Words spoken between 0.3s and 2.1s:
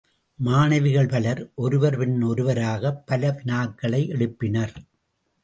மாணவிகள் பலர், ஒருவர்